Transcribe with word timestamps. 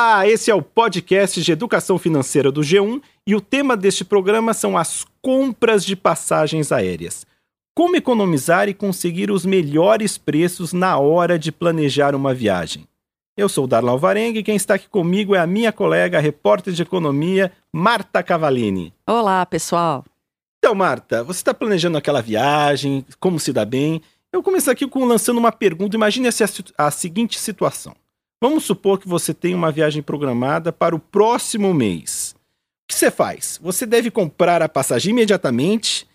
Olá, 0.00 0.28
esse 0.28 0.48
é 0.48 0.54
o 0.54 0.62
podcast 0.62 1.42
de 1.42 1.50
educação 1.50 1.98
financeira 1.98 2.52
do 2.52 2.60
G1 2.60 3.02
e 3.26 3.34
o 3.34 3.40
tema 3.40 3.76
deste 3.76 4.04
programa 4.04 4.54
são 4.54 4.78
as 4.78 5.04
compras 5.20 5.84
de 5.84 5.96
passagens 5.96 6.70
aéreas. 6.70 7.26
Como 7.74 7.96
economizar 7.96 8.68
e 8.68 8.74
conseguir 8.74 9.28
os 9.28 9.44
melhores 9.44 10.16
preços 10.16 10.72
na 10.72 10.96
hora 10.98 11.36
de 11.36 11.50
planejar 11.50 12.14
uma 12.14 12.32
viagem. 12.32 12.86
Eu 13.36 13.48
sou 13.48 13.64
o 13.64 13.66
Darlan 13.66 13.90
Alvarengue 13.90 14.38
e 14.38 14.42
quem 14.44 14.54
está 14.54 14.74
aqui 14.74 14.88
comigo 14.88 15.34
é 15.34 15.40
a 15.40 15.48
minha 15.48 15.72
colega, 15.72 16.18
a 16.18 16.20
repórter 16.20 16.72
de 16.72 16.82
economia, 16.82 17.50
Marta 17.72 18.22
Cavalini. 18.22 18.94
Olá, 19.04 19.44
pessoal. 19.46 20.04
Então, 20.60 20.76
Marta, 20.76 21.24
você 21.24 21.40
está 21.40 21.52
planejando 21.52 21.98
aquela 21.98 22.22
viagem, 22.22 23.04
como 23.18 23.40
se 23.40 23.52
dá 23.52 23.64
bem? 23.64 24.00
Eu 24.32 24.44
começo 24.44 24.70
aqui 24.70 24.86
com 24.86 25.04
lançando 25.04 25.38
uma 25.38 25.50
pergunta. 25.50 25.96
Imagine 25.96 26.28
a, 26.28 26.86
a 26.86 26.88
seguinte 26.92 27.36
situação. 27.36 27.96
Vamos 28.40 28.64
supor 28.64 29.00
que 29.00 29.08
você 29.08 29.34
tem 29.34 29.52
uma 29.52 29.72
viagem 29.72 30.00
programada 30.00 30.72
para 30.72 30.94
o 30.94 30.98
próximo 31.00 31.74
mês. 31.74 32.36
O 32.84 32.88
que 32.88 32.94
você 32.94 33.10
faz? 33.10 33.58
Você 33.60 33.84
deve 33.84 34.10
comprar 34.12 34.62
a 34.62 34.68
passagem 34.68 35.10
imediatamente. 35.10 36.06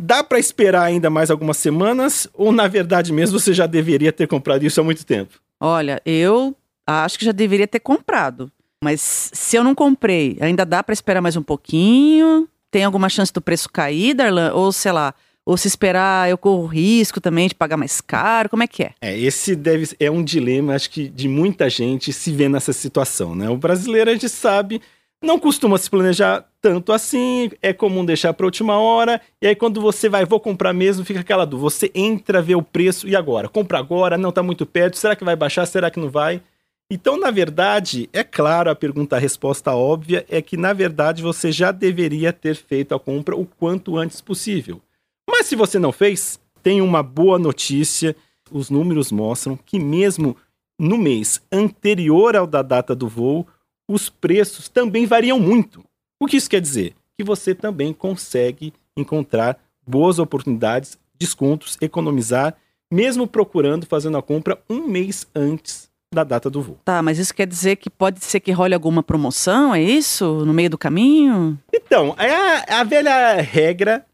Dá 0.00 0.22
para 0.22 0.38
esperar 0.38 0.82
ainda 0.82 1.08
mais 1.08 1.30
algumas 1.30 1.56
semanas? 1.56 2.28
Ou, 2.34 2.52
na 2.52 2.68
verdade 2.68 3.10
mesmo, 3.10 3.40
você 3.40 3.54
já 3.54 3.66
deveria 3.66 4.12
ter 4.12 4.28
comprado 4.28 4.64
isso 4.64 4.80
há 4.80 4.84
muito 4.84 5.06
tempo? 5.06 5.40
Olha, 5.58 6.02
eu 6.04 6.54
acho 6.86 7.18
que 7.18 7.24
já 7.24 7.32
deveria 7.32 7.66
ter 7.66 7.80
comprado. 7.80 8.52
Mas 8.84 9.30
se 9.32 9.56
eu 9.56 9.64
não 9.64 9.74
comprei, 9.74 10.36
ainda 10.40 10.66
dá 10.66 10.82
para 10.82 10.92
esperar 10.92 11.22
mais 11.22 11.36
um 11.36 11.42
pouquinho? 11.42 12.46
Tem 12.70 12.84
alguma 12.84 13.08
chance 13.08 13.32
do 13.32 13.40
preço 13.40 13.70
cair, 13.70 14.12
Darlan? 14.12 14.52
Ou, 14.52 14.72
sei 14.72 14.92
lá, 14.92 15.14
ou 15.44 15.56
se 15.56 15.66
esperar, 15.68 16.30
eu 16.30 16.38
corro 16.38 16.66
risco 16.66 17.20
também 17.20 17.48
de 17.48 17.54
pagar 17.54 17.76
mais 17.76 18.00
caro? 18.00 18.48
Como 18.48 18.62
é 18.62 18.66
que 18.66 18.84
é? 18.84 18.92
É, 19.00 19.18
esse 19.18 19.56
deve 19.56 19.94
é 19.98 20.10
um 20.10 20.22
dilema, 20.22 20.74
acho 20.74 20.90
que, 20.90 21.08
de 21.08 21.28
muita 21.28 21.68
gente 21.68 22.12
se 22.12 22.32
vê 22.32 22.48
nessa 22.48 22.72
situação, 22.72 23.34
né? 23.34 23.48
O 23.48 23.56
brasileiro, 23.56 24.10
a 24.10 24.12
gente 24.12 24.28
sabe, 24.28 24.80
não 25.22 25.38
costuma 25.38 25.78
se 25.78 25.90
planejar 25.90 26.44
tanto 26.60 26.92
assim, 26.92 27.50
é 27.60 27.72
comum 27.72 28.04
deixar 28.04 28.32
para 28.32 28.46
última 28.46 28.78
hora, 28.78 29.20
e 29.40 29.48
aí 29.48 29.56
quando 29.56 29.80
você 29.80 30.08
vai, 30.08 30.24
vou 30.24 30.38
comprar 30.38 30.72
mesmo, 30.72 31.04
fica 31.04 31.20
aquela 31.20 31.44
dúvida. 31.44 31.70
Você 31.70 31.90
entra, 31.92 32.40
vê 32.40 32.54
o 32.54 32.62
preço, 32.62 33.08
e 33.08 33.16
agora? 33.16 33.48
Compra 33.48 33.78
agora, 33.78 34.16
não 34.16 34.28
está 34.28 34.42
muito 34.42 34.64
perto, 34.64 34.96
será 34.96 35.16
que 35.16 35.24
vai 35.24 35.34
baixar, 35.34 35.66
será 35.66 35.90
que 35.90 35.98
não 35.98 36.08
vai? 36.08 36.40
Então, 36.88 37.18
na 37.18 37.30
verdade, 37.30 38.08
é 38.12 38.22
claro, 38.22 38.70
a 38.70 38.74
pergunta, 38.74 39.16
a 39.16 39.18
resposta 39.18 39.72
óbvia 39.72 40.26
é 40.28 40.42
que, 40.42 40.56
na 40.56 40.72
verdade, 40.72 41.22
você 41.22 41.50
já 41.50 41.72
deveria 41.72 42.32
ter 42.32 42.54
feito 42.54 42.94
a 42.94 43.00
compra 43.00 43.34
o 43.34 43.46
quanto 43.46 43.96
antes 43.96 44.20
possível. 44.20 44.80
Mas 45.28 45.46
se 45.46 45.56
você 45.56 45.78
não 45.78 45.92
fez, 45.92 46.40
tem 46.62 46.80
uma 46.80 47.02
boa 47.02 47.38
notícia. 47.38 48.14
Os 48.50 48.70
números 48.70 49.10
mostram 49.10 49.56
que 49.56 49.78
mesmo 49.78 50.36
no 50.78 50.98
mês 50.98 51.40
anterior 51.50 52.36
ao 52.36 52.46
da 52.46 52.62
data 52.62 52.94
do 52.94 53.08
voo, 53.08 53.46
os 53.88 54.08
preços 54.08 54.68
também 54.68 55.06
variam 55.06 55.38
muito. 55.38 55.84
O 56.20 56.26
que 56.26 56.36
isso 56.36 56.50
quer 56.50 56.60
dizer? 56.60 56.94
Que 57.16 57.24
você 57.24 57.54
também 57.54 57.92
consegue 57.92 58.72
encontrar 58.96 59.58
boas 59.86 60.18
oportunidades, 60.18 60.98
descontos, 61.18 61.76
economizar, 61.80 62.56
mesmo 62.92 63.26
procurando 63.26 63.86
fazendo 63.86 64.18
a 64.18 64.22
compra 64.22 64.62
um 64.68 64.86
mês 64.86 65.26
antes 65.34 65.90
da 66.12 66.24
data 66.24 66.50
do 66.50 66.60
voo. 66.60 66.78
Tá, 66.84 67.00
mas 67.00 67.18
isso 67.18 67.34
quer 67.34 67.46
dizer 67.46 67.76
que 67.76 67.88
pode 67.88 68.22
ser 68.22 68.38
que 68.40 68.52
role 68.52 68.74
alguma 68.74 69.02
promoção, 69.02 69.74
é 69.74 69.82
isso? 69.82 70.44
No 70.44 70.52
meio 70.52 70.68
do 70.68 70.76
caminho? 70.76 71.58
Então, 71.72 72.14
é 72.18 72.30
a, 72.30 72.80
a 72.80 72.84
velha 72.84 73.40
regra 73.40 74.04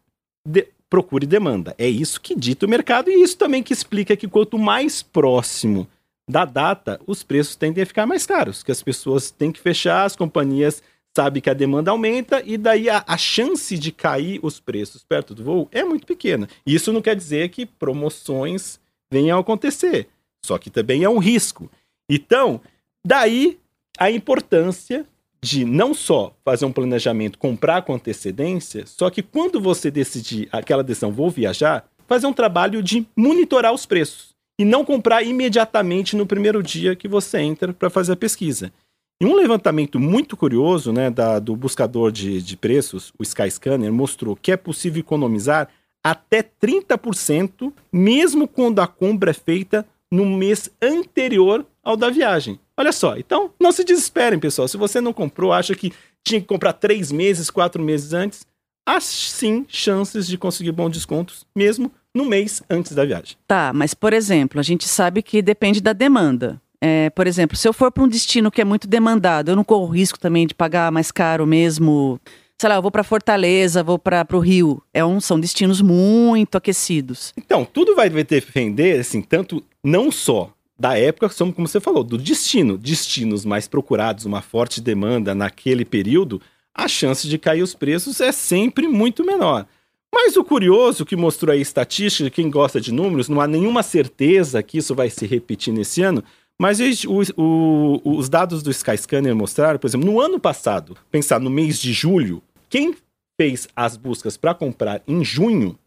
de, 0.47 0.67
procura 0.89 1.23
e 1.23 1.27
demanda. 1.27 1.75
É 1.77 1.87
isso 1.87 2.19
que 2.19 2.35
dita 2.35 2.65
o 2.65 2.69
mercado 2.69 3.09
e 3.09 3.21
isso 3.21 3.37
também 3.37 3.61
que 3.61 3.73
explica 3.73 4.15
que 4.17 4.27
quanto 4.27 4.57
mais 4.57 5.03
próximo 5.03 5.87
da 6.29 6.45
data, 6.45 6.99
os 7.07 7.23
preços 7.23 7.55
tendem 7.55 7.83
a 7.83 7.87
ficar 7.87 8.05
mais 8.05 8.25
caros, 8.25 8.61
que 8.61 8.71
as 8.71 8.83
pessoas 8.83 9.31
têm 9.31 9.51
que 9.51 9.59
fechar, 9.59 10.05
as 10.05 10.15
companhias 10.15 10.83
sabem 11.15 11.41
que 11.41 11.49
a 11.49 11.55
demanda 11.55 11.89
aumenta 11.89 12.41
e 12.45 12.55
daí 12.55 12.87
a, 12.87 13.03
a 13.07 13.17
chance 13.17 13.77
de 13.77 13.91
cair 13.91 14.39
os 14.43 14.59
preços 14.59 15.03
perto 15.03 15.33
do 15.33 15.43
voo 15.43 15.67
é 15.71 15.83
muito 15.83 16.05
pequena. 16.05 16.47
Isso 16.65 16.93
não 16.93 17.01
quer 17.01 17.15
dizer 17.15 17.49
que 17.49 17.65
promoções 17.65 18.79
venham 19.11 19.37
a 19.37 19.41
acontecer, 19.41 20.07
só 20.45 20.57
que 20.57 20.69
também 20.69 21.03
é 21.03 21.09
um 21.09 21.17
risco. 21.17 21.69
Então, 22.07 22.61
daí 23.05 23.59
a 23.97 24.11
importância 24.11 25.05
de 25.41 25.63
não 25.63 25.93
só 25.93 26.33
fazer 26.43 26.65
um 26.65 26.71
planejamento, 26.71 27.37
comprar 27.37 27.81
com 27.83 27.93
antecedência, 27.93 28.83
só 28.85 29.09
que 29.09 29.21
quando 29.21 29.61
você 29.61 29.89
decidir 29.89 30.47
aquela 30.51 30.83
decisão, 30.83 31.11
vou 31.11 31.29
viajar, 31.29 31.85
fazer 32.07 32.27
um 32.27 32.33
trabalho 32.33 32.83
de 32.83 33.07
monitorar 33.15 33.73
os 33.73 33.85
preços 33.85 34.29
e 34.59 34.65
não 34.65 34.83
comprar 34.83 35.23
imediatamente 35.23 36.15
no 36.15 36.25
primeiro 36.25 36.61
dia 36.61 36.95
que 36.95 37.07
você 37.07 37.39
entra 37.39 37.71
para 37.71 37.89
fazer 37.89 38.13
a 38.13 38.17
pesquisa. 38.17 38.73
E 39.21 39.25
um 39.25 39.35
levantamento 39.35 39.99
muito 39.99 40.35
curioso 40.35 40.91
né, 40.91 41.09
da, 41.09 41.39
do 41.39 41.55
buscador 41.55 42.11
de, 42.11 42.41
de 42.41 42.57
preços, 42.57 43.13
o 43.19 43.23
Skyscanner, 43.23 43.91
mostrou 43.91 44.35
que 44.35 44.51
é 44.51 44.57
possível 44.57 44.99
economizar 44.99 45.69
até 46.03 46.41
30%, 46.41 47.73
mesmo 47.91 48.47
quando 48.47 48.79
a 48.79 48.87
compra 48.87 49.31
é 49.31 49.33
feita 49.33 49.85
no 50.11 50.25
mês 50.25 50.69
anterior 50.81 51.65
ao 51.83 51.97
da 51.97 52.09
viagem. 52.09 52.59
Olha 52.79 52.93
só, 52.93 53.17
então 53.17 53.51
não 53.59 53.73
se 53.73 53.83
desesperem, 53.83 54.39
pessoal. 54.39 54.65
Se 54.65 54.77
você 54.77 55.01
não 55.01 55.11
comprou, 55.11 55.51
acha 55.51 55.75
que 55.75 55.91
tinha 56.23 56.39
que 56.39 56.47
comprar 56.47 56.71
três 56.71 57.11
meses, 57.11 57.49
quatro 57.49 57.83
meses 57.83 58.13
antes, 58.13 58.45
há 58.87 59.01
sim 59.01 59.65
chances 59.67 60.25
de 60.25 60.37
conseguir 60.37 60.71
bons 60.71 60.91
descontos, 60.91 61.45
mesmo 61.53 61.91
no 62.15 62.23
mês 62.23 62.63
antes 62.69 62.93
da 62.93 63.03
viagem. 63.03 63.35
Tá, 63.45 63.73
mas 63.75 63.93
por 63.93 64.13
exemplo, 64.13 64.61
a 64.61 64.63
gente 64.63 64.87
sabe 64.87 65.21
que 65.21 65.41
depende 65.41 65.81
da 65.81 65.91
demanda. 65.91 66.61
É, 66.81 67.09
por 67.09 67.27
exemplo, 67.27 67.57
se 67.57 67.67
eu 67.67 67.73
for 67.73 67.91
para 67.91 68.01
um 68.01 68.07
destino 68.07 68.49
que 68.49 68.61
é 68.61 68.65
muito 68.65 68.87
demandado, 68.87 69.49
eu 69.49 69.57
não 69.57 69.63
corro 69.65 69.87
risco 69.87 70.17
também 70.17 70.47
de 70.47 70.55
pagar 70.55 70.89
mais 70.89 71.11
caro 71.11 71.45
mesmo. 71.45 72.17
Sei 72.57 72.69
lá, 72.69 72.75
eu 72.75 72.81
vou 72.81 72.91
para 72.91 73.03
Fortaleza, 73.03 73.83
vou 73.83 73.99
para 73.99 74.25
o 74.31 74.39
Rio. 74.39 74.81
É 74.93 75.03
um, 75.03 75.19
são 75.19 75.37
destinos 75.37 75.81
muito 75.81 76.57
aquecidos. 76.57 77.33
Então, 77.35 77.65
tudo 77.65 77.93
vai 77.93 78.09
depender, 78.09 79.01
assim, 79.01 79.21
tanto 79.21 79.61
não 79.83 80.09
só 80.09 80.53
da 80.79 80.97
época, 80.97 81.29
como 81.53 81.67
você 81.67 81.81
falou, 81.81 82.03
do 82.03 82.17
destino. 82.17 82.77
Destinos 82.77 83.43
mais 83.43 83.67
procurados, 83.67 84.25
uma 84.25 84.41
forte 84.41 84.79
demanda 84.79 85.35
naquele 85.35 85.83
período, 85.83 86.41
a 86.73 86.87
chance 86.87 87.27
de 87.27 87.37
cair 87.37 87.61
os 87.61 87.75
preços 87.75 88.21
é 88.21 88.31
sempre 88.31 88.87
muito 88.87 89.25
menor. 89.25 89.67
Mas 90.13 90.37
o 90.37 90.43
curioso 90.43 91.05
que 91.05 91.15
mostrou 91.15 91.51
aí 91.51 91.59
a 91.59 91.61
estatística, 91.61 92.29
quem 92.29 92.49
gosta 92.49 92.79
de 92.79 92.91
números, 92.91 93.27
não 93.27 93.41
há 93.41 93.47
nenhuma 93.47 93.83
certeza 93.83 94.63
que 94.63 94.77
isso 94.77 94.95
vai 94.95 95.09
se 95.09 95.27
repetir 95.27 95.73
nesse 95.73 96.01
ano, 96.01 96.23
mas 96.59 96.79
o, 97.05 97.21
o, 97.37 98.01
os 98.17 98.27
dados 98.27 98.63
do 98.63 98.71
Skyscanner 98.71 99.35
mostraram, 99.35 99.77
por 99.77 99.87
exemplo, 99.87 100.09
no 100.09 100.19
ano 100.19 100.39
passado, 100.39 100.97
pensar 101.11 101.39
no 101.39 101.49
mês 101.49 101.79
de 101.79 101.93
julho, 101.93 102.41
quem 102.69 102.95
fez 103.39 103.67
as 103.75 103.95
buscas 103.95 104.35
para 104.35 104.53
comprar 104.53 105.01
em 105.07 105.23
junho 105.23 105.77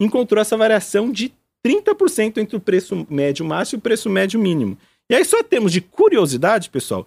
encontrou 0.00 0.40
essa 0.40 0.56
variação 0.56 1.10
de 1.10 1.32
30% 1.64 2.38
entre 2.38 2.56
o 2.56 2.60
preço 2.60 3.06
médio 3.08 3.44
máximo 3.44 3.78
e 3.78 3.80
o 3.80 3.82
preço 3.82 4.10
médio 4.10 4.38
mínimo. 4.38 4.76
E 5.10 5.14
aí, 5.14 5.24
só 5.24 5.42
temos 5.42 5.72
de 5.72 5.80
curiosidade, 5.80 6.70
pessoal, 6.70 7.06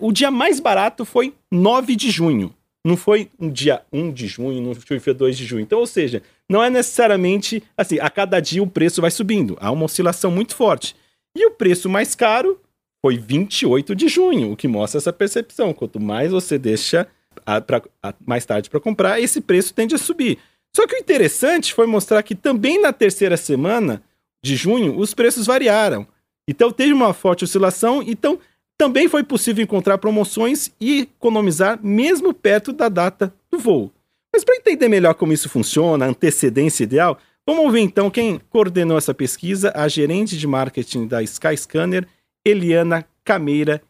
o 0.00 0.12
dia 0.12 0.30
mais 0.30 0.60
barato 0.60 1.04
foi 1.04 1.34
9 1.50 1.94
de 1.94 2.10
junho. 2.10 2.54
Não 2.84 2.96
foi 2.96 3.30
um 3.38 3.50
dia 3.50 3.82
1 3.92 4.12
de 4.12 4.26
junho, 4.26 4.62
não 4.62 4.74
foi 4.74 5.14
2 5.14 5.36
de 5.36 5.44
junho. 5.44 5.62
Então, 5.62 5.78
ou 5.78 5.86
seja, 5.86 6.22
não 6.48 6.62
é 6.62 6.70
necessariamente 6.70 7.62
assim, 7.76 7.98
a 7.98 8.08
cada 8.08 8.40
dia 8.40 8.62
o 8.62 8.66
preço 8.66 9.00
vai 9.00 9.10
subindo. 9.10 9.58
Há 9.60 9.70
uma 9.70 9.84
oscilação 9.84 10.30
muito 10.30 10.54
forte. 10.54 10.96
E 11.36 11.44
o 11.46 11.50
preço 11.50 11.88
mais 11.88 12.14
caro 12.14 12.58
foi 13.04 13.18
28 13.18 13.94
de 13.94 14.08
junho, 14.08 14.52
o 14.52 14.56
que 14.56 14.66
mostra 14.66 14.98
essa 14.98 15.12
percepção. 15.12 15.74
Quanto 15.74 16.00
mais 16.00 16.30
você 16.30 16.58
deixa 16.58 17.06
a, 17.44 17.60
pra, 17.60 17.82
a, 18.02 18.14
mais 18.26 18.46
tarde 18.46 18.70
para 18.70 18.80
comprar, 18.80 19.20
esse 19.20 19.40
preço 19.40 19.74
tende 19.74 19.94
a 19.94 19.98
subir. 19.98 20.38
Só 20.78 20.86
que 20.86 20.94
o 20.94 20.98
interessante 20.98 21.74
foi 21.74 21.88
mostrar 21.88 22.22
que 22.22 22.36
também 22.36 22.80
na 22.80 22.92
terceira 22.92 23.36
semana 23.36 24.00
de 24.40 24.54
junho 24.54 24.96
os 24.96 25.12
preços 25.12 25.44
variaram. 25.44 26.06
Então 26.48 26.70
teve 26.70 26.92
uma 26.92 27.12
forte 27.12 27.42
oscilação, 27.42 28.00
então 28.00 28.38
também 28.78 29.08
foi 29.08 29.24
possível 29.24 29.64
encontrar 29.64 29.98
promoções 29.98 30.70
e 30.80 31.00
economizar 31.00 31.80
mesmo 31.82 32.32
perto 32.32 32.72
da 32.72 32.88
data 32.88 33.34
do 33.50 33.58
voo. 33.58 33.90
Mas 34.32 34.44
para 34.44 34.54
entender 34.54 34.88
melhor 34.88 35.14
como 35.14 35.32
isso 35.32 35.48
funciona, 35.48 36.04
a 36.04 36.08
antecedência 36.10 36.84
ideal, 36.84 37.18
vamos 37.44 37.64
ouvir 37.64 37.80
então 37.80 38.08
quem 38.08 38.40
coordenou 38.48 38.96
essa 38.96 39.12
pesquisa, 39.12 39.72
a 39.74 39.88
gerente 39.88 40.38
de 40.38 40.46
marketing 40.46 41.08
da 41.08 41.20
Skyscanner, 41.24 42.06
Eliana 42.46 43.04
Cameira, 43.24 43.82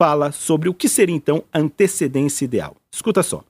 fala 0.00 0.30
sobre 0.30 0.68
o 0.68 0.74
que 0.74 0.88
seria 0.88 1.16
então 1.16 1.42
a 1.52 1.58
antecedência 1.58 2.44
ideal. 2.44 2.76
Escuta 2.94 3.20
só. 3.20 3.42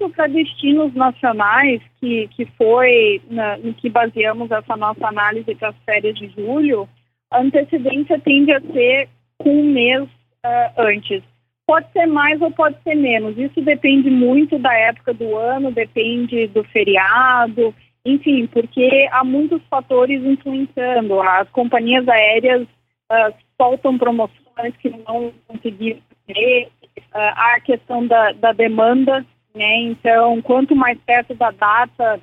Princípio, 0.00 0.10
para 0.10 0.26
destinos 0.28 0.94
nacionais, 0.94 1.82
que, 2.00 2.28
que 2.28 2.46
foi 2.56 3.20
na, 3.30 3.58
em 3.58 3.72
que 3.74 3.90
baseamos 3.90 4.50
essa 4.50 4.76
nossa 4.76 5.06
análise 5.06 5.54
para 5.54 5.68
as 5.68 5.76
férias 5.84 6.14
de 6.14 6.28
julho, 6.30 6.88
a 7.30 7.40
antecedência 7.40 8.18
tende 8.18 8.52
a 8.52 8.60
ser 8.60 9.08
com 9.38 9.50
um 9.50 9.72
mês 9.72 10.02
uh, 10.02 10.72
antes. 10.78 11.22
Pode 11.66 11.86
ser 11.92 12.06
mais 12.06 12.40
ou 12.40 12.50
pode 12.50 12.76
ser 12.82 12.94
menos. 12.94 13.36
Isso 13.38 13.60
depende 13.60 14.10
muito 14.10 14.58
da 14.58 14.72
época 14.74 15.12
do 15.14 15.36
ano, 15.36 15.70
depende 15.70 16.46
do 16.48 16.64
feriado, 16.64 17.74
enfim, 18.04 18.46
porque 18.46 19.08
há 19.12 19.22
muitos 19.22 19.62
fatores 19.68 20.24
influenciando. 20.24 21.20
As 21.20 21.48
companhias 21.50 22.08
aéreas 22.08 22.62
uh, 22.62 23.34
soltam 23.60 23.98
promoções 23.98 24.74
que 24.80 24.88
não 24.90 25.32
conseguiram 25.46 26.00
ter, 26.26 26.68
uh, 26.96 27.18
a 27.36 27.60
questão 27.60 28.06
da, 28.06 28.32
da 28.32 28.52
demanda, 28.52 29.24
né? 29.54 29.82
Então, 29.82 30.40
quanto 30.42 30.74
mais 30.74 30.98
perto 31.06 31.34
da 31.34 31.50
data 31.50 32.20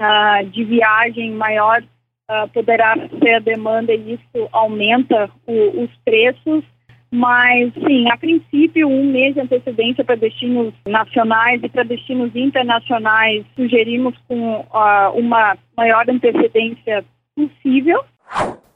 uh, 0.00 0.46
de 0.50 0.64
viagem, 0.64 1.32
maior 1.32 1.82
uh, 1.82 2.48
poderá 2.48 2.94
ser 3.22 3.34
a 3.34 3.38
demanda 3.40 3.92
e 3.92 4.14
isso 4.14 4.48
aumenta 4.52 5.30
o, 5.46 5.82
os 5.82 5.90
preços. 6.04 6.64
Mas, 7.14 7.74
sim, 7.74 8.10
a 8.10 8.16
princípio, 8.16 8.88
um 8.88 9.04
mês 9.04 9.34
de 9.34 9.40
antecedência 9.40 10.02
para 10.02 10.14
destinos 10.14 10.72
nacionais 10.88 11.62
e 11.62 11.68
para 11.68 11.82
destinos 11.82 12.34
internacionais, 12.34 13.44
sugerimos 13.54 14.14
com 14.26 14.60
uh, 14.60 15.10
uma 15.14 15.58
maior 15.76 16.08
antecedência 16.08 17.04
possível. 17.36 18.02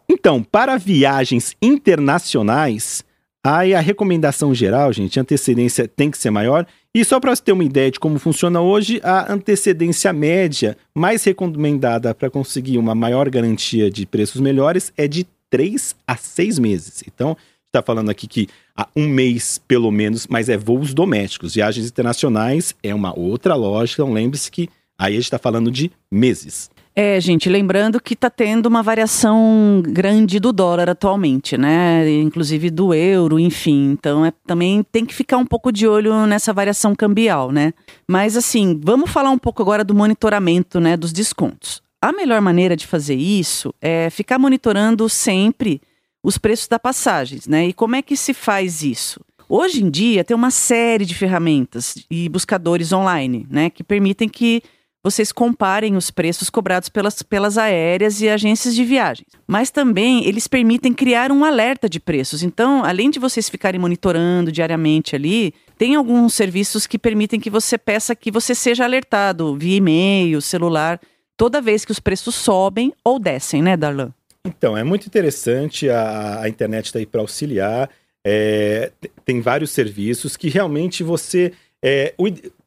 Então, 0.06 0.42
para 0.42 0.76
viagens 0.76 1.56
internacionais, 1.62 3.02
aí 3.44 3.74
a 3.74 3.80
recomendação 3.80 4.54
geral, 4.54 4.92
gente, 4.92 5.18
a 5.18 5.22
antecedência 5.22 5.88
tem 5.88 6.10
que 6.10 6.18
ser 6.18 6.30
maior. 6.30 6.66
E 6.96 7.04
só 7.04 7.20
para 7.20 7.36
você 7.36 7.42
ter 7.42 7.52
uma 7.52 7.62
ideia 7.62 7.90
de 7.90 8.00
como 8.00 8.18
funciona 8.18 8.58
hoje, 8.62 9.02
a 9.04 9.30
antecedência 9.30 10.14
média 10.14 10.78
mais 10.94 11.22
recomendada 11.24 12.14
para 12.14 12.30
conseguir 12.30 12.78
uma 12.78 12.94
maior 12.94 13.28
garantia 13.28 13.90
de 13.90 14.06
preços 14.06 14.40
melhores 14.40 14.90
é 14.96 15.06
de 15.06 15.26
3 15.50 15.94
a 16.06 16.16
6 16.16 16.58
meses. 16.58 17.04
Então, 17.06 17.36
está 17.66 17.82
falando 17.82 18.08
aqui 18.08 18.26
que 18.26 18.48
há 18.74 18.88
um 18.96 19.06
mês 19.06 19.60
pelo 19.68 19.90
menos, 19.90 20.26
mas 20.26 20.48
é 20.48 20.56
voos 20.56 20.94
domésticos. 20.94 21.54
Viagens 21.54 21.86
internacionais 21.86 22.74
é 22.82 22.94
uma 22.94 23.14
outra 23.14 23.54
lógica, 23.54 24.00
então 24.02 24.14
lembre-se 24.14 24.50
que 24.50 24.66
aí 24.98 25.12
a 25.12 25.16
gente 25.16 25.24
está 25.24 25.38
falando 25.38 25.70
de 25.70 25.92
meses. 26.10 26.70
É, 26.98 27.20
gente, 27.20 27.50
lembrando 27.50 28.00
que 28.00 28.14
está 28.14 28.30
tendo 28.30 28.64
uma 28.64 28.82
variação 28.82 29.82
grande 29.86 30.40
do 30.40 30.50
dólar 30.50 30.88
atualmente, 30.88 31.54
né? 31.58 32.10
Inclusive 32.10 32.70
do 32.70 32.94
euro, 32.94 33.38
enfim. 33.38 33.90
Então, 33.90 34.24
é, 34.24 34.32
também 34.46 34.82
tem 34.82 35.04
que 35.04 35.14
ficar 35.14 35.36
um 35.36 35.44
pouco 35.44 35.70
de 35.70 35.86
olho 35.86 36.26
nessa 36.26 36.54
variação 36.54 36.96
cambial, 36.96 37.52
né? 37.52 37.74
Mas, 38.08 38.34
assim, 38.34 38.80
vamos 38.82 39.10
falar 39.10 39.28
um 39.28 39.36
pouco 39.36 39.60
agora 39.60 39.84
do 39.84 39.94
monitoramento, 39.94 40.80
né, 40.80 40.96
dos 40.96 41.12
descontos. 41.12 41.82
A 42.00 42.12
melhor 42.12 42.40
maneira 42.40 42.74
de 42.74 42.86
fazer 42.86 43.16
isso 43.16 43.74
é 43.78 44.08
ficar 44.08 44.38
monitorando 44.38 45.06
sempre 45.06 45.82
os 46.22 46.38
preços 46.38 46.66
das 46.66 46.80
passagens, 46.80 47.46
né? 47.46 47.68
E 47.68 47.72
como 47.74 47.94
é 47.94 48.00
que 48.00 48.16
se 48.16 48.32
faz 48.32 48.82
isso? 48.82 49.20
Hoje 49.46 49.84
em 49.84 49.90
dia 49.90 50.24
tem 50.24 50.34
uma 50.34 50.50
série 50.50 51.04
de 51.04 51.14
ferramentas 51.14 51.94
e 52.10 52.26
buscadores 52.28 52.90
online, 52.90 53.46
né, 53.50 53.70
que 53.70 53.84
permitem 53.84 54.28
que 54.28 54.60
vocês 55.06 55.30
comparem 55.30 55.94
os 55.94 56.10
preços 56.10 56.50
cobrados 56.50 56.88
pelas, 56.88 57.22
pelas 57.22 57.56
aéreas 57.56 58.20
e 58.20 58.28
agências 58.28 58.74
de 58.74 58.84
viagens. 58.84 59.28
Mas 59.46 59.70
também 59.70 60.26
eles 60.26 60.48
permitem 60.48 60.92
criar 60.92 61.30
um 61.30 61.44
alerta 61.44 61.88
de 61.88 62.00
preços. 62.00 62.42
Então, 62.42 62.84
além 62.84 63.08
de 63.08 63.20
vocês 63.20 63.48
ficarem 63.48 63.80
monitorando 63.80 64.50
diariamente 64.50 65.14
ali, 65.14 65.54
tem 65.78 65.94
alguns 65.94 66.34
serviços 66.34 66.88
que 66.88 66.98
permitem 66.98 67.38
que 67.38 67.48
você 67.48 67.78
peça 67.78 68.16
que 68.16 68.32
você 68.32 68.52
seja 68.52 68.82
alertado 68.82 69.56
via 69.56 69.76
e-mail, 69.76 70.42
celular, 70.42 71.00
toda 71.36 71.62
vez 71.62 71.84
que 71.84 71.92
os 71.92 72.00
preços 72.00 72.34
sobem 72.34 72.92
ou 73.04 73.20
descem, 73.20 73.62
né, 73.62 73.76
Darlan? 73.76 74.12
Então, 74.44 74.76
é 74.76 74.82
muito 74.82 75.06
interessante, 75.06 75.88
a, 75.88 76.40
a 76.42 76.48
internet 76.48 76.86
está 76.86 76.98
aí 76.98 77.06
para 77.06 77.20
auxiliar. 77.20 77.88
É, 78.26 78.90
tem 79.24 79.40
vários 79.40 79.70
serviços 79.70 80.36
que 80.36 80.48
realmente 80.48 81.04
você. 81.04 81.52
É, 81.80 82.12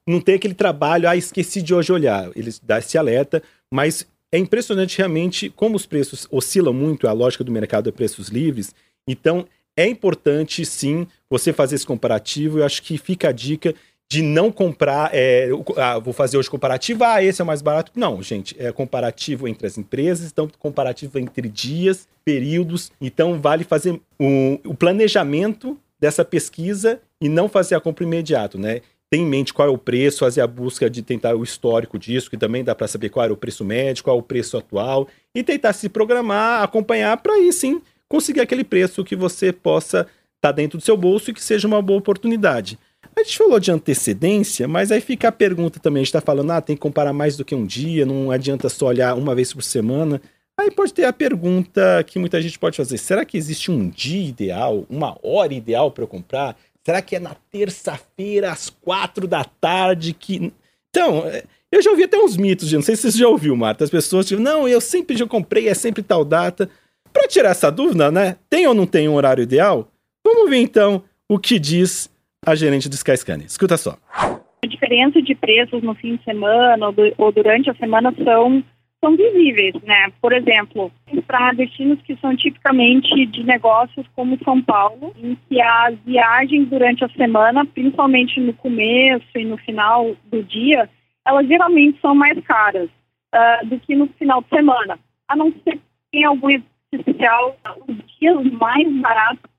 não 0.09 0.19
tem 0.19 0.35
aquele 0.35 0.55
trabalho, 0.55 1.07
ah, 1.07 1.15
esqueci 1.15 1.61
de 1.61 1.73
hoje 1.73 1.91
olhar. 1.91 2.31
Eles 2.35 2.59
dão 2.59 2.79
esse 2.79 2.97
alerta, 2.97 3.43
mas 3.71 4.07
é 4.31 4.39
impressionante 4.39 4.97
realmente 4.97 5.49
como 5.51 5.75
os 5.75 5.85
preços 5.85 6.27
oscilam 6.31 6.73
muito, 6.73 7.07
a 7.07 7.11
lógica 7.11 7.43
do 7.43 7.51
mercado 7.51 7.89
é 7.89 7.91
preços 7.91 8.29
livres. 8.29 8.73
Então, 9.07 9.45
é 9.77 9.87
importante 9.87 10.65
sim 10.65 11.07
você 11.29 11.53
fazer 11.53 11.75
esse 11.75 11.85
comparativo. 11.85 12.57
Eu 12.57 12.65
acho 12.65 12.81
que 12.81 12.97
fica 12.97 13.29
a 13.29 13.31
dica 13.31 13.75
de 14.11 14.23
não 14.23 14.51
comprar, 14.51 15.11
é, 15.13 15.49
ah, 15.77 15.99
vou 15.99 16.11
fazer 16.11 16.37
hoje 16.37 16.49
comparativo, 16.49 17.03
ah, 17.03 17.23
esse 17.23 17.39
é 17.39 17.43
o 17.43 17.47
mais 17.47 17.61
barato. 17.61 17.91
Não, 17.95 18.23
gente, 18.23 18.55
é 18.57 18.71
comparativo 18.71 19.47
entre 19.47 19.67
as 19.67 19.77
empresas, 19.77 20.31
então 20.31 20.49
comparativo 20.57 21.19
entre 21.19 21.47
dias, 21.47 22.07
períodos. 22.25 22.91
Então 22.99 23.39
vale 23.39 23.63
fazer 23.63 24.01
o, 24.19 24.59
o 24.65 24.73
planejamento 24.73 25.77
dessa 25.99 26.25
pesquisa 26.25 26.99
e 27.21 27.29
não 27.29 27.47
fazer 27.47 27.75
a 27.75 27.79
compra 27.79 28.03
imediato, 28.03 28.57
né? 28.57 28.81
Tem 29.11 29.23
em 29.23 29.25
mente 29.25 29.53
qual 29.53 29.67
é 29.67 29.71
o 29.71 29.77
preço, 29.77 30.19
fazer 30.19 30.41
a 30.41 30.47
busca 30.47 30.89
de 30.89 31.01
tentar 31.01 31.35
o 31.35 31.43
histórico 31.43 31.97
disso, 31.97 32.29
que 32.29 32.37
também 32.37 32.63
dá 32.63 32.75
para 32.75 32.87
saber 32.87 33.09
qual 33.09 33.23
era 33.23 33.33
o 33.33 33.37
preço 33.37 33.65
médio, 33.65 34.03
qual 34.03 34.17
é 34.17 34.19
o 34.19 34.23
preço 34.23 34.55
atual, 34.55 35.07
e 35.33 35.43
tentar 35.43 35.73
se 35.73 35.89
programar, 35.89 36.61
acompanhar 36.61 37.17
para 37.17 37.33
aí 37.33 37.51
sim 37.51 37.81
conseguir 38.07 38.41
aquele 38.41 38.63
preço 38.63 39.03
que 39.03 39.15
você 39.15 39.51
possa 39.51 40.01
estar 40.01 40.09
tá 40.41 40.51
dentro 40.51 40.77
do 40.77 40.83
seu 40.83 40.95
bolso 40.95 41.29
e 41.29 41.33
que 41.33 41.43
seja 41.43 41.67
uma 41.67 41.81
boa 41.81 41.99
oportunidade. 41.99 42.77
A 43.15 43.23
gente 43.23 43.37
falou 43.37 43.59
de 43.59 43.71
antecedência, 43.71 44.67
mas 44.67 44.91
aí 44.91 45.01
fica 45.01 45.27
a 45.27 45.31
pergunta 45.31 45.79
também. 45.79 46.01
A 46.01 46.03
gente 46.03 46.15
está 46.15 46.21
falando, 46.21 46.51
ah, 46.51 46.61
tem 46.61 46.75
que 46.75 46.81
comparar 46.81 47.13
mais 47.13 47.35
do 47.35 47.43
que 47.43 47.55
um 47.55 47.65
dia, 47.65 48.05
não 48.05 48.31
adianta 48.31 48.69
só 48.69 48.87
olhar 48.87 49.15
uma 49.15 49.35
vez 49.35 49.53
por 49.53 49.63
semana. 49.63 50.21
Aí 50.59 50.69
pode 50.69 50.93
ter 50.93 51.05
a 51.05 51.13
pergunta 51.13 52.03
que 52.05 52.19
muita 52.19 52.41
gente 52.41 52.59
pode 52.59 52.75
fazer: 52.75 52.97
será 52.97 53.23
que 53.23 53.37
existe 53.37 53.71
um 53.71 53.89
dia 53.89 54.27
ideal, 54.27 54.85
uma 54.89 55.17
hora 55.23 55.53
ideal 55.53 55.89
para 55.89 56.05
comprar? 56.05 56.57
Será 56.85 57.01
que 57.01 57.15
é 57.15 57.19
na 57.19 57.35
terça-feira, 57.51 58.51
às 58.51 58.69
quatro 58.69 59.27
da 59.27 59.43
tarde? 59.43 60.13
que 60.13 60.51
Então, 60.89 61.25
é, 61.27 61.43
eu 61.71 61.81
já 61.81 61.91
ouvi 61.91 62.03
até 62.03 62.17
uns 62.17 62.35
mitos, 62.35 62.71
não 62.73 62.81
sei 62.81 62.95
se 62.95 63.11
você 63.11 63.19
já 63.19 63.27
ouviu, 63.27 63.55
Marta. 63.55 63.83
As 63.83 63.89
pessoas 63.89 64.25
tipo, 64.27 64.41
não, 64.41 64.67
eu 64.67 64.81
sempre 64.81 65.15
já 65.15 65.27
comprei, 65.27 65.67
é 65.67 65.73
sempre 65.73 66.01
tal 66.01 66.25
data. 66.25 66.69
Para 67.11 67.27
tirar 67.27 67.49
essa 67.49 67.71
dúvida, 67.71 68.11
né? 68.11 68.37
Tem 68.49 68.67
ou 68.67 68.73
não 68.73 68.85
tem 68.85 69.07
um 69.07 69.15
horário 69.15 69.43
ideal? 69.43 69.91
Vamos 70.25 70.49
ver 70.49 70.57
então 70.57 71.03
o 71.27 71.37
que 71.39 71.59
diz 71.59 72.09
a 72.45 72.55
gerente 72.55 72.89
do 72.89 72.95
Skyscanner. 72.95 73.45
Escuta 73.45 73.77
só. 73.77 73.97
A 74.13 74.67
diferença 74.67 75.21
de 75.21 75.35
preços 75.35 75.81
no 75.81 75.95
fim 75.95 76.17
de 76.17 76.23
semana 76.23 76.87
ou, 77.17 77.31
durante 77.31 77.69
a 77.69 77.75
semana 77.75 78.13
são, 78.23 78.63
são 79.03 79.15
visíveis, 79.15 79.73
né? 79.83 80.11
Por 80.21 80.33
exemplo, 80.33 80.91
para 81.25 81.53
destinos 81.53 82.01
que 82.01 82.17
são 82.17 82.35
tipicamente 82.35 83.25
de 83.27 83.43
negócios 83.43 84.05
como 84.15 84.37
São 84.43 84.61
Paulo, 84.61 85.13
em 85.17 85.37
que 85.47 85.61
as 85.61 85.97
viagens 86.05 86.67
durante 86.67 87.03
a 87.03 87.09
semana, 87.09 87.65
principalmente 87.65 88.39
no 88.39 88.53
começo 88.53 89.27
e 89.35 89.45
no 89.45 89.57
final 89.57 90.15
do 90.25 90.43
dia, 90.43 90.89
elas 91.25 91.47
geralmente 91.47 91.99
são 92.01 92.13
mais 92.13 92.37
caras 92.43 92.89
uh, 93.33 93.65
do 93.65 93.79
que 93.79 93.95
no 93.95 94.07
final 94.07 94.41
de 94.41 94.49
semana. 94.49 94.99
A 95.27 95.35
não 95.35 95.51
ser 95.63 95.77
que 95.77 95.81
tenha 96.11 96.27
algum 96.27 96.49
especial, 96.91 97.57
os 97.87 97.97
dias 98.19 98.43
mais 98.51 98.91
baratos 98.95 99.49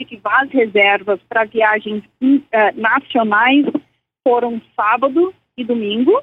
efetivar 0.00 0.44
as 0.44 0.50
reservas 0.50 1.20
para 1.28 1.44
viagens 1.44 2.02
uh, 2.22 2.40
nacionais 2.74 3.66
foram 4.26 4.60
sábado 4.74 5.34
e 5.56 5.64
domingo, 5.64 6.22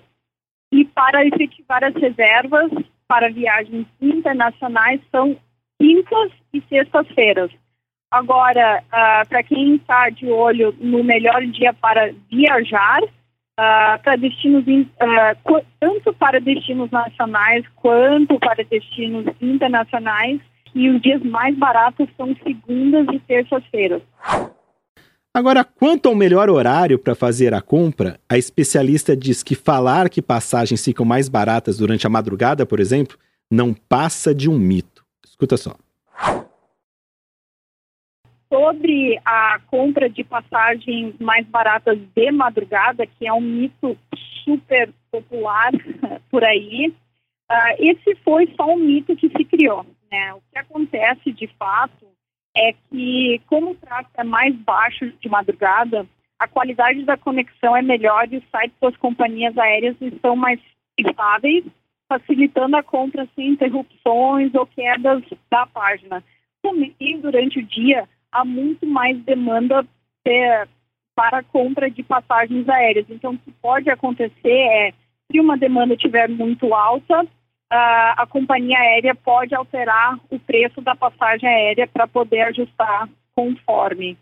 e 0.71 0.85
para 0.85 1.25
efetivar 1.25 1.83
as 1.83 1.93
reservas 1.95 2.71
para 3.07 3.29
viagens 3.29 3.87
internacionais 4.01 5.01
são 5.11 5.37
quintas 5.79 6.31
e 6.53 6.61
sextas-feiras. 6.67 7.51
Agora, 8.11 8.83
uh, 8.87 9.27
para 9.27 9.43
quem 9.43 9.75
está 9.75 10.09
de 10.09 10.27
olho 10.27 10.73
no 10.79 11.03
melhor 11.03 11.41
dia 11.47 11.73
para 11.73 12.13
viajar, 12.29 13.01
uh, 13.03 14.01
para 14.03 14.15
destinos 14.15 14.63
uh, 14.65 15.65
tanto 15.79 16.13
para 16.13 16.39
destinos 16.39 16.89
nacionais 16.89 17.65
quanto 17.75 18.39
para 18.39 18.63
destinos 18.63 19.25
internacionais, 19.41 20.39
e 20.73 20.89
os 20.89 21.01
dias 21.01 21.23
mais 21.23 21.57
baratos 21.57 22.07
são 22.15 22.35
segundas 22.43 23.07
e 23.11 23.19
terças-feiras. 23.19 24.01
Agora, 25.37 25.63
quanto 25.63 26.09
ao 26.09 26.15
melhor 26.15 26.49
horário 26.49 26.97
para 26.97 27.13
fazer 27.13 27.53
a 27.53 27.61
compra, 27.61 28.19
a 28.27 28.39
especialista 28.39 29.15
diz 29.15 29.43
que 29.43 29.53
falar 29.53 30.09
que 30.09 30.19
passagens 30.19 30.83
ficam 30.83 31.05
mais 31.05 31.29
baratas 31.29 31.77
durante 31.77 32.07
a 32.07 32.09
madrugada, 32.09 32.65
por 32.65 32.79
exemplo, 32.79 33.19
não 33.47 33.71
passa 33.71 34.33
de 34.33 34.49
um 34.49 34.57
mito. 34.57 35.05
Escuta 35.23 35.55
só. 35.55 35.75
Sobre 38.51 39.21
a 39.23 39.59
compra 39.67 40.09
de 40.09 40.23
passagens 40.23 41.13
mais 41.19 41.45
baratas 41.45 41.99
de 42.15 42.31
madrugada, 42.31 43.05
que 43.05 43.27
é 43.27 43.31
um 43.31 43.39
mito 43.39 43.95
super 44.43 44.91
popular 45.11 45.71
por 46.31 46.43
aí, 46.43 46.91
uh, 47.47 47.75
esse 47.77 48.15
foi 48.23 48.51
só 48.57 48.73
um 48.73 48.77
mito 48.77 49.15
que 49.15 49.29
se 49.29 49.45
criou. 49.45 49.85
Né? 50.11 50.33
O 50.33 50.41
que 50.51 50.57
acontece 50.57 51.31
de 51.31 51.45
fato 51.59 52.07
é 52.57 52.73
que, 52.89 53.39
como 53.47 53.71
o 53.71 53.75
tráfego 53.75 54.09
é 54.17 54.23
mais 54.23 54.55
baixo 54.55 55.11
de 55.21 55.29
madrugada, 55.29 56.05
a 56.39 56.47
qualidade 56.47 57.03
da 57.03 57.15
conexão 57.15 57.75
é 57.75 57.81
melhor 57.81 58.27
e 58.31 58.37
os 58.37 58.43
sites 58.45 58.77
das 58.81 58.95
companhias 58.97 59.57
aéreas 59.57 59.95
estão 60.01 60.35
mais 60.35 60.59
estáveis, 60.97 61.63
facilitando 62.09 62.75
a 62.75 62.83
compra 62.83 63.27
sem 63.35 63.49
interrupções 63.49 64.53
ou 64.55 64.65
quedas 64.65 65.23
da 65.49 65.65
página. 65.67 66.23
Também, 66.61 67.19
durante 67.21 67.59
o 67.59 67.63
dia, 67.63 68.07
há 68.31 68.43
muito 68.43 68.85
mais 68.85 69.17
demanda 69.23 69.85
é, 70.25 70.67
para 71.15 71.39
a 71.39 71.43
compra 71.43 71.89
de 71.89 72.03
passagens 72.03 72.67
aéreas. 72.69 73.05
Então, 73.09 73.33
o 73.33 73.37
que 73.37 73.51
pode 73.61 73.89
acontecer 73.89 74.31
é, 74.45 74.93
se 75.31 75.39
uma 75.39 75.57
demanda 75.57 75.93
estiver 75.93 76.29
muito 76.29 76.73
alta, 76.73 77.25
a, 77.69 78.25
companhia 78.29 78.77
aérea 78.77 79.15
pode 79.15 79.53
alterar 79.53 80.17
o 80.29 80.39
preço 80.39 80.81
da 80.81 80.95
passagem 80.95 81.47
aérea 81.47 81.87
para 81.87 82.07
poder 82.07 82.41
ajustar 82.41 83.09
conforme. 83.35 84.17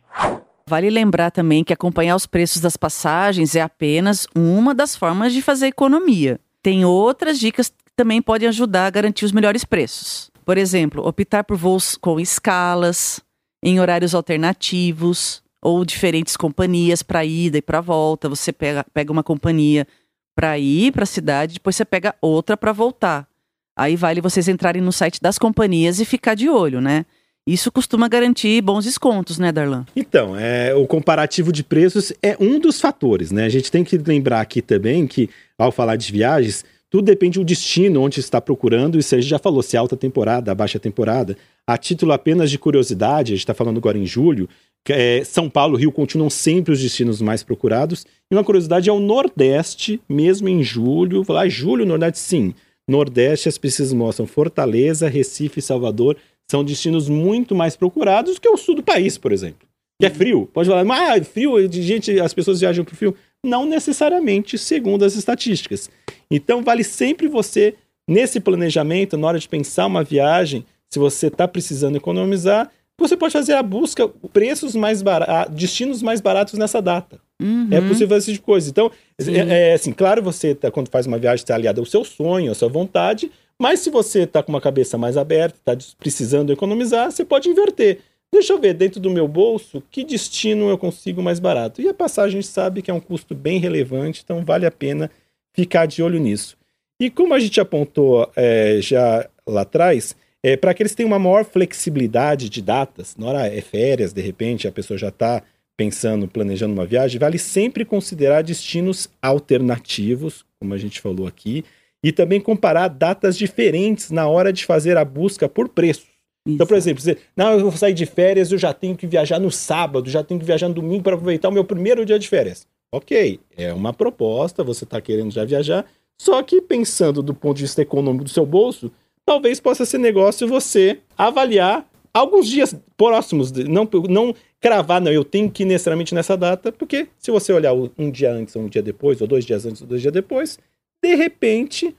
Vale 0.68 0.90
lembrar 0.90 1.32
também 1.32 1.64
que 1.64 1.74
acompanhar 1.74 2.16
os 2.16 2.26
preços 2.26 2.62
das 2.62 2.76
passagens 2.76 3.56
é 3.56 3.62
apenas 3.62 4.28
uma 4.36 4.74
das 4.74 4.96
formas 4.96 5.32
de 5.32 5.42
fazer 5.42 5.68
economia. 5.68 6.40
Tem 6.64 6.84
outras 6.84 7.40
dicas 7.40 7.70
que 7.70 7.94
também 7.96 8.22
podem 8.22 8.50
ajudar 8.50 8.88
a 8.88 8.90
garantir 8.90 9.26
os 9.26 9.32
melhores 9.32 9.64
preços. 9.64 10.32
Por 10.44 10.58
exemplo, 10.58 11.08
optar 11.08 11.44
por 11.44 11.56
voos 11.56 11.96
com 11.96 12.20
escalas, 12.20 13.24
em 13.64 13.80
horários 13.80 14.16
alternativos, 14.16 15.44
ou 15.62 15.84
diferentes 15.86 16.36
companhias 16.38 17.02
para 17.02 17.26
ida 17.26 17.58
e 17.58 17.62
para 17.62 17.82
volta. 17.82 18.30
Você 18.30 18.52
pega, 18.52 18.86
pega 18.94 19.12
uma 19.12 19.24
companhia 19.24 19.88
para 20.36 20.58
ir 20.60 20.92
para 20.92 21.04
a 21.04 21.08
cidade, 21.08 21.56
depois 21.56 21.76
você 21.76 21.86
pega 21.86 22.16
outra 22.22 22.58
para 22.58 22.72
voltar. 22.72 23.28
Aí 23.76 23.96
vale 23.96 24.22
vocês 24.22 24.48
entrarem 24.48 24.82
no 24.82 24.92
site 24.92 25.22
das 25.22 25.38
companhias 25.38 26.00
e 26.00 26.06
ficar 26.06 26.36
de 26.36 26.50
olho, 26.50 26.80
né? 26.80 27.06
Isso 27.48 27.72
costuma 27.72 28.08
garantir 28.08 28.60
bons 28.62 28.86
descontos, 28.86 29.38
né, 29.38 29.52
Darlan? 29.52 29.86
Então, 29.96 30.36
é, 30.36 30.74
o 30.74 30.88
comparativo 30.88 31.52
de 31.52 31.64
preços 31.64 32.12
é 32.24 32.36
um 32.40 32.60
dos 32.60 32.82
fatores, 32.82 33.32
né? 33.32 33.46
A 33.46 33.50
gente 33.50 33.72
tem 33.72 33.84
que 33.84 33.98
lembrar 33.98 34.42
aqui 34.42 34.64
também 34.64 35.06
que, 35.06 35.30
ao 35.56 35.72
falar 35.72 35.96
de 35.96 36.12
viagens, 36.12 36.66
tudo 36.90 37.06
depende 37.06 37.38
do 37.38 37.46
destino 37.46 38.02
onde 38.02 38.20
está 38.20 38.42
procurando. 38.42 38.98
Isso 38.98 39.14
a 39.14 39.20
gente 39.20 39.30
já 39.30 39.38
falou, 39.38 39.62
se 39.62 39.76
é 39.76 39.80
alta 39.80 39.96
temporada, 39.96 40.56
baixa 40.56 40.80
temporada. 40.80 41.38
A 41.68 41.78
título 41.78 42.14
apenas 42.14 42.50
de 42.50 42.58
curiosidade, 42.58 43.34
a 43.34 43.36
gente 43.36 43.44
está 43.44 43.54
falando 43.54 43.78
agora 43.78 43.98
em 43.98 44.06
julho, 44.08 44.50
é, 44.90 45.24
São 45.24 45.50
Paulo 45.50 45.78
e 45.78 45.82
Rio 45.82 45.92
continuam 45.92 46.30
sempre 46.30 46.74
os 46.74 46.82
destinos 46.82 47.22
mais 47.22 47.44
procurados. 47.44 48.06
E 48.32 48.36
uma 48.36 48.44
curiosidade 48.44 48.90
é 48.90 48.94
o 48.94 49.00
Nordeste, 49.00 50.02
mesmo 50.08 50.48
em 50.48 50.64
julho. 50.64 51.24
Lá, 51.28 51.48
julho, 51.48 51.86
Nordeste, 51.86 52.20
sim. 52.20 52.56
Nordeste, 52.88 53.50
as 53.50 53.58
pesquisas 53.58 53.94
mostram 53.94 54.28
Fortaleza, 54.28 55.10
Recife 55.10 55.60
e 55.60 55.64
Salvador 55.64 56.18
são 56.50 56.64
destinos 56.64 57.10
muito 57.10 57.56
mais 57.56 57.76
procurados 57.76 58.38
que 58.38 58.48
o 58.48 58.58
sul 58.58 58.76
do 58.76 58.84
país, 58.84 59.18
por 59.18 59.32
exemplo. 59.32 59.68
Que 60.00 60.08
é 60.08 60.10
frio. 60.10 60.50
Pode 60.54 60.70
falar, 60.70 60.84
mas 60.84 61.22
ah, 61.22 61.24
frio, 61.24 61.72
gente, 61.72 62.20
as 62.20 62.34
pessoas 62.34 62.60
viajam 62.60 62.86
para 62.86 62.94
o 62.94 62.98
frio. 62.98 63.16
Não 63.44 63.66
necessariamente, 63.66 64.58
segundo 64.58 65.04
as 65.04 65.16
estatísticas. 65.16 65.90
Então, 66.30 66.64
vale 66.64 66.84
sempre 66.84 67.28
você, 67.28 67.76
nesse 68.08 68.40
planejamento, 68.40 69.18
na 69.18 69.28
hora 69.28 69.40
de 69.40 69.48
pensar 69.48 69.86
uma 69.88 70.04
viagem, 70.04 70.66
se 70.92 71.00
você 71.00 71.28
está 71.28 71.48
precisando 71.48 71.96
economizar, 71.96 72.72
você 72.98 73.18
pode 73.18 73.34
fazer 73.34 73.54
a 73.54 73.64
busca, 73.64 74.08
preços 74.32 74.76
mais 74.76 75.02
baratos, 75.02 75.56
destinos 75.56 76.02
mais 76.02 76.22
baratos 76.22 76.58
nessa 76.58 76.82
data. 76.82 77.20
Uhum. 77.42 77.68
É 77.70 77.82
possível 77.82 78.10
fazer 78.10 78.18
esse 78.20 78.34
tipo 78.34 78.44
de 78.44 78.46
coisa. 78.46 78.70
Então, 78.70 78.92
é, 79.20 79.72
é, 79.72 79.74
assim, 79.74 79.92
claro, 79.92 80.22
você, 80.22 80.56
tá, 80.56 80.72
quando 80.72 80.90
faz 80.90 81.06
uma 81.06 81.18
viagem, 81.18 81.44
está 81.44 81.56
aliado 81.56 81.82
ao 81.82 81.86
seu 81.86 82.06
sonho, 82.06 82.52
à 82.52 82.56
sua 82.56 82.70
vontade, 82.70 83.30
mas 83.60 83.82
se 83.82 83.90
você 83.90 84.22
está 84.22 84.42
com 84.42 84.52
uma 84.52 84.62
cabeça 84.62 84.98
mais 84.98 85.18
aberta, 85.18 85.58
está 85.58 85.96
precisando 85.98 86.52
economizar, 86.52 87.12
você 87.12 87.26
pode 87.26 87.50
inverter. 87.50 88.00
Deixa 88.32 88.54
eu 88.54 88.60
ver 88.60 88.74
dentro 88.74 89.00
do 89.00 89.10
meu 89.10 89.28
bolso 89.28 89.82
que 89.90 90.04
destino 90.04 90.70
eu 90.70 90.78
consigo 90.78 91.22
mais 91.22 91.40
barato. 91.40 91.82
E 91.82 91.88
a 91.88 91.94
passagem 91.94 92.42
sabe 92.42 92.82
que 92.82 92.92
é 92.92 92.94
um 92.94 93.00
custo 93.00 93.34
bem 93.34 93.60
relevante, 93.60 94.22
então 94.24 94.44
vale 94.44 94.66
a 94.66 94.72
pena 94.72 95.10
ficar 95.54 95.86
de 95.86 96.04
olho 96.04 96.20
nisso. 96.20 96.58
E 97.00 97.10
como 97.10 97.34
a 97.34 97.40
gente 97.40 97.60
apontou 97.60 98.30
é, 98.36 98.80
já 98.82 99.28
lá 99.48 99.62
atrás, 99.62 100.16
é, 100.46 100.56
para 100.56 100.76
que 100.76 100.84
eles 100.84 100.94
tenham 100.94 101.08
uma 101.08 101.18
maior 101.18 101.44
flexibilidade 101.44 102.50
de 102.50 102.62
datas, 102.62 103.16
na 103.18 103.26
hora 103.26 103.48
é 103.48 103.62
férias, 103.62 104.14
de 104.14 104.22
repente 104.22 104.68
a 104.68 104.72
pessoa 104.72 104.96
já 104.96 105.08
está 105.08 105.42
pensando, 105.76 106.28
planejando 106.28 106.72
uma 106.72 106.86
viagem, 106.86 107.20
vale 107.20 107.40
sempre 107.40 107.84
considerar 107.84 108.44
destinos 108.44 109.10
alternativos, 109.20 110.46
como 110.60 110.76
a 110.76 110.78
gente 110.78 111.02
falou 111.02 111.26
aqui, 111.26 111.66
e 112.04 112.12
também 112.12 112.40
comparar 112.40 112.90
datas 112.90 113.36
diferentes 113.36 114.12
na 114.12 114.28
hora 114.28 114.54
de 114.54 114.68
fazer 114.68 114.98
a 114.98 115.04
busca 115.04 115.50
por 115.50 115.68
preço. 115.68 116.06
Isso. 116.46 116.54
Então, 116.54 116.68
por 116.68 116.78
exemplo, 116.78 117.00
dizer, 117.00 117.18
não, 117.36 117.54
eu 117.54 117.62
vou 117.62 117.72
sair 117.72 117.96
de 117.96 118.06
férias, 118.06 118.52
eu 118.52 118.60
já 118.60 118.72
tenho 118.72 118.96
que 118.96 119.08
viajar 119.08 119.40
no 119.40 119.50
sábado, 119.50 120.12
já 120.12 120.24
tenho 120.24 120.40
que 120.40 120.46
viajar 120.46 120.68
no 120.68 120.76
domingo 120.76 121.02
para 121.02 121.16
aproveitar 121.16 121.50
o 121.50 121.52
meu 121.52 121.66
primeiro 121.66 122.06
dia 122.06 122.20
de 122.20 122.30
férias. 122.30 122.68
Ok, 122.92 123.40
é 123.58 123.74
uma 123.74 123.92
proposta, 123.92 124.64
você 124.64 124.84
está 124.84 125.02
querendo 125.02 125.32
já 125.32 125.44
viajar, 125.44 125.88
só 126.22 126.44
que 126.44 126.62
pensando 126.62 127.24
do 127.24 127.34
ponto 127.34 127.58
de 127.58 127.64
vista 127.64 127.82
econômico 127.82 128.26
do 128.26 128.30
seu 128.30 128.46
bolso, 128.46 128.92
talvez 129.26 129.60
possa 129.60 129.86
ser 129.86 129.98
negócio 129.98 130.48
você 130.48 131.00
avaliar 131.18 131.86
alguns 132.14 132.48
dias 132.48 132.80
próximos, 132.96 133.52
não, 133.52 133.90
não 134.10 134.34
cravar, 134.62 135.02
não, 135.02 135.12
eu 135.12 135.26
tenho 135.26 135.52
que 135.52 135.64
ir 135.64 135.66
necessariamente 135.66 136.16
nessa 136.16 136.38
data, 136.38 136.72
porque 136.72 137.08
se 137.18 137.32
você 137.32 137.52
olhar 137.52 137.74
um 137.74 138.10
dia 138.10 138.32
antes 138.32 138.56
ou 138.56 138.64
um 138.64 138.68
dia 138.70 138.82
depois, 138.82 139.20
ou 139.20 139.28
dois 139.28 139.46
dias 139.46 139.66
antes 139.66 139.82
ou 139.82 139.88
dois 139.88 140.02
dias 140.02 140.14
depois, 140.14 140.60
de 141.04 141.16
repente, 141.16 141.96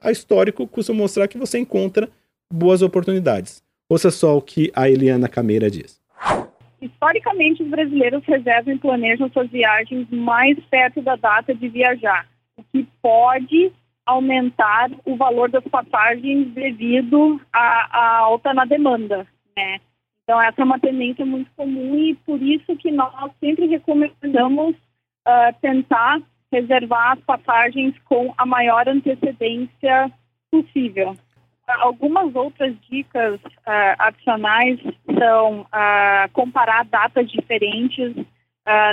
a 0.00 0.10
histórico 0.10 0.66
costuma 0.66 0.98
mostrar 1.00 1.28
que 1.28 1.38
você 1.38 1.58
encontra 1.58 2.08
boas 2.52 2.82
oportunidades. 2.82 3.62
Ouça 3.88 4.10
só 4.10 4.36
o 4.36 4.42
que 4.42 4.72
a 4.74 4.88
Eliana 4.88 5.28
Cameira 5.28 5.70
diz. 5.70 6.00
Historicamente, 6.80 7.62
os 7.62 7.68
brasileiros 7.68 8.24
reservam 8.24 8.72
e 8.72 8.78
planejam 8.78 9.30
suas 9.30 9.50
viagens 9.50 10.08
mais 10.10 10.58
perto 10.70 11.02
da 11.02 11.14
data 11.14 11.54
de 11.54 11.68
viajar, 11.68 12.26
o 12.56 12.64
que 12.72 12.88
pode 13.02 13.70
aumentar 14.06 14.90
o 15.04 15.16
valor 15.16 15.50
das 15.50 15.64
passagens 15.64 16.48
devido 16.48 17.40
à, 17.52 18.18
alta 18.18 18.52
na 18.52 18.64
demanda, 18.64 19.26
né? 19.56 19.80
Então, 20.22 20.40
essa 20.40 20.60
é 20.60 20.64
uma 20.64 20.78
tendência 20.78 21.26
muito 21.26 21.50
comum 21.56 21.96
e 21.96 22.14
por 22.14 22.40
isso 22.40 22.76
que 22.76 22.90
nós 22.90 23.32
sempre 23.40 23.66
recomendamos 23.66 24.76
uh, 24.76 25.60
tentar 25.60 26.20
reservar 26.52 27.12
as 27.12 27.20
passagens 27.24 27.96
com 28.04 28.32
a 28.38 28.46
maior 28.46 28.88
antecedência 28.88 30.10
possível. 30.50 31.16
Algumas 31.66 32.34
outras 32.34 32.74
dicas 32.88 33.40
uh, 33.40 33.94
adicionais 33.98 34.78
são 35.18 35.62
uh, 35.62 36.30
comparar 36.32 36.84
datas 36.84 37.28
diferentes 37.30 38.14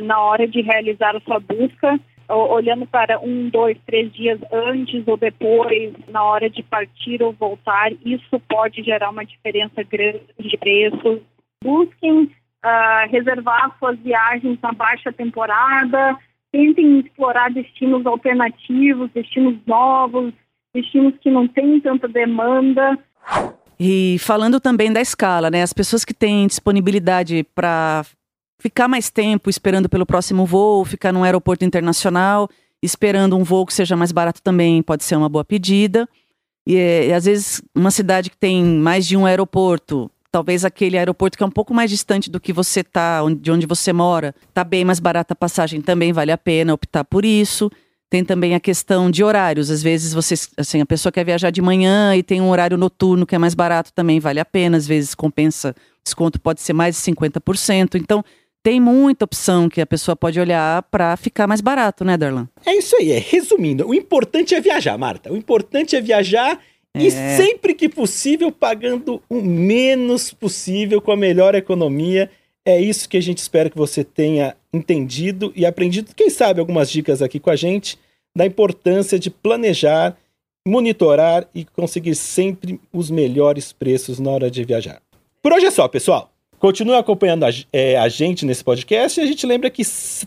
na 0.04 0.20
hora 0.20 0.48
de 0.48 0.62
realizar 0.62 1.16
a 1.16 1.20
sua 1.20 1.40
busca, 1.40 2.00
olhando 2.30 2.86
para 2.86 3.20
um, 3.20 3.50
dois, 3.50 3.78
três 3.86 4.12
dias 4.14 4.40
antes 4.52 5.08
ou 5.08 5.18
depois, 5.18 5.94
na 6.10 6.24
hora 6.24 6.50
de 6.50 6.62
partir 6.64 7.24
ou 7.24 7.34
voltar. 7.34 7.92
Isso 8.06 8.40
pode 8.50 8.84
gerar 8.84 9.10
uma 9.10 9.26
diferença 9.26 9.84
grande 9.84 10.22
de 10.40 10.58
preço. 10.58 11.22
Busquem 11.64 12.30
reservar 13.10 13.76
suas 13.80 13.98
viagens 14.00 14.60
na 14.62 14.74
baixa 14.74 15.12
temporada, 15.12 16.18
tentem 16.52 17.00
explorar 17.00 17.50
destinos 17.52 18.06
alternativos, 18.06 19.10
destinos 19.12 19.56
novos, 19.66 20.34
destinos 20.74 21.14
que 21.22 21.32
não 21.32 21.48
têm 21.48 21.80
tanta 21.80 22.08
demanda. 22.08 23.00
E 23.80 24.18
falando 24.20 24.60
também 24.60 24.92
da 24.92 25.00
escala, 25.00 25.50
né? 25.50 25.62
As 25.62 25.72
pessoas 25.72 26.04
que 26.04 26.14
têm 26.14 26.48
disponibilidade 26.48 27.46
para 27.56 28.04
ficar 28.60 28.88
mais 28.88 29.10
tempo 29.10 29.50
esperando 29.50 29.90
pelo 29.90 30.06
próximo 30.06 30.46
voo, 30.46 30.86
ficar 30.86 31.12
num 31.12 31.24
aeroporto 31.24 31.66
internacional, 31.66 32.50
esperando 32.82 33.38
um 33.38 33.44
voo 33.44 33.66
que 33.66 33.74
seja 33.74 33.96
mais 33.96 34.12
barato 34.12 34.42
também 34.42 34.82
pode 34.82 35.04
ser 35.04 35.16
uma 35.16 35.30
boa 35.30 35.46
pedida. 35.46 36.08
E, 36.66 36.76
e 37.08 37.14
às 37.14 37.26
vezes 37.26 37.62
uma 37.74 37.92
cidade 37.92 38.30
que 38.30 38.38
tem 38.38 38.64
mais 38.64 39.06
de 39.06 39.16
um 39.16 39.26
aeroporto 39.26 40.12
talvez 40.32 40.64
aquele 40.64 40.98
aeroporto 40.98 41.36
que 41.36 41.44
é 41.44 41.48
um 41.48 41.52
pouco 41.52 41.74
mais 41.74 41.90
distante 41.90 42.30
do 42.30 42.40
que 42.40 42.54
você 42.54 42.84
tá, 42.84 43.22
de 43.40 43.52
onde 43.52 43.66
você 43.66 43.92
mora, 43.92 44.36
tá 44.54 44.64
bem 44.64 44.86
mais 44.86 45.00
barata 45.00 45.34
a 45.34 45.36
passagem, 45.36 45.82
também 45.82 46.14
vale 46.14 46.32
a 46.32 46.38
pena 46.38 46.74
optar 46.74 47.04
por 47.04 47.26
isso. 47.26 47.72
Tem 48.10 48.24
também 48.24 48.56
a 48.56 48.60
questão 48.60 49.12
de 49.12 49.24
horários. 49.24 49.70
Às 49.70 49.84
vezes 49.84 50.14
você, 50.14 50.36
assim, 50.56 50.80
a 50.80 50.86
pessoa 50.86 51.12
quer 51.12 51.26
viajar 51.26 51.50
de 51.50 51.62
manhã 51.62 52.16
e 52.16 52.24
tem 52.24 52.40
um 52.40 52.50
horário 52.50 52.78
noturno 52.78 53.26
que 53.26 53.36
é 53.36 53.38
mais 53.38 53.54
barato, 53.54 53.92
também 53.92 54.20
vale 54.20 54.40
a 54.40 54.46
pena. 54.46 54.78
Às 54.78 54.88
vezes 54.88 55.14
compensa, 55.14 55.76
desconto 56.06 56.40
pode 56.40 56.62
ser 56.62 56.72
mais 56.72 56.96
de 56.96 57.02
50%. 57.02 57.96
Então, 57.96 58.24
tem 58.68 58.82
muita 58.82 59.24
opção 59.24 59.70
que 59.70 59.80
a 59.80 59.86
pessoa 59.86 60.14
pode 60.14 60.38
olhar 60.38 60.84
para 60.92 61.16
ficar 61.16 61.48
mais 61.48 61.62
barato, 61.62 62.04
né, 62.04 62.18
Darlan? 62.18 62.50
É 62.66 62.76
isso 62.76 62.98
aí, 62.98 63.14
é. 63.14 63.18
Resumindo, 63.18 63.88
o 63.88 63.96
importante 63.96 64.54
é 64.54 64.60
viajar, 64.60 64.98
Marta. 64.98 65.32
O 65.32 65.38
importante 65.38 65.96
é 65.96 66.02
viajar 66.02 66.60
e 66.94 67.08
é. 67.08 67.38
sempre 67.38 67.74
que 67.74 67.88
possível, 67.88 68.52
pagando 68.52 69.24
o 69.30 69.42
menos 69.42 70.34
possível, 70.34 71.00
com 71.00 71.14
a 71.14 71.16
melhor 71.16 71.56
economia. 71.56 72.30
É 72.66 72.78
isso 72.78 73.08
que 73.08 73.16
a 73.16 73.22
gente 73.22 73.38
espera 73.38 73.70
que 73.70 73.78
você 73.78 74.04
tenha 74.04 74.54
entendido 74.74 75.54
e 75.56 75.66
aprendido, 75.66 76.14
quem 76.14 76.30
sabe, 76.30 76.60
algumas 76.60 76.92
dicas 76.92 77.22
aqui 77.22 77.40
com 77.40 77.50
a 77.50 77.56
gente, 77.56 77.98
da 78.36 78.46
importância 78.46 79.18
de 79.18 79.30
planejar, 79.30 80.18
monitorar 80.68 81.48
e 81.56 81.64
conseguir 81.64 82.16
sempre 82.16 82.82
os 82.92 83.10
melhores 83.10 83.72
preços 83.72 84.20
na 84.20 84.30
hora 84.30 84.52
de 84.52 84.66
viajar. 84.66 85.02
Por 85.42 85.54
hoje 85.54 85.68
é 85.68 85.72
só, 85.72 85.88
pessoal. 85.88 86.34
Continue 86.60 86.96
acompanhando 86.96 87.46
a, 87.46 87.50
é, 87.72 87.98
a 87.98 88.10
gente 88.10 88.46
nesse 88.46 88.64
podcast 88.64 89.20
e 89.20 89.24
a 89.24 89.28
gente 89.28 89.46
lembra 89.46 89.70
que 89.70 89.84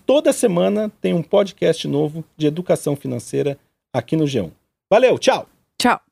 toda 0.06 0.32
semana 0.32 0.90
tem 1.00 1.12
um 1.12 1.22
podcast 1.22 1.86
novo 1.88 2.24
de 2.36 2.46
educação 2.46 2.94
financeira 2.94 3.58
aqui 3.92 4.16
no 4.16 4.24
G1. 4.24 4.50
Valeu, 4.88 5.18
tchau! 5.18 5.46
Tchau! 5.78 6.09